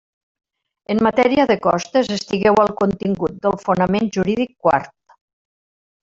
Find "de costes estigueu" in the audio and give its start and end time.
1.51-2.57